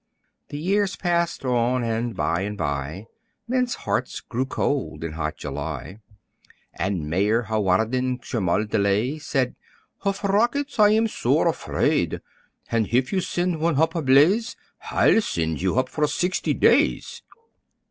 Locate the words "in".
5.03-5.11